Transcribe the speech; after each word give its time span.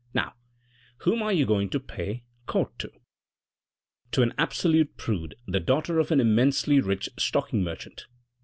Now, 0.15 0.33
whom 1.01 1.21
are 1.21 1.31
you 1.31 1.45
going 1.45 1.69
to 1.69 1.79
pay 1.79 2.23
court 2.47 2.79
to?" 2.79 2.91
"To 4.13 4.23
an 4.23 4.33
absolute 4.35 4.97
prude, 4.97 5.35
the 5.45 5.59
daughter 5.59 5.99
of 5.99 6.09
an 6.09 6.19
immensely 6.19 6.79
rich 6.79 7.07
stocking 7.19 7.63
merchant. 7.63 8.07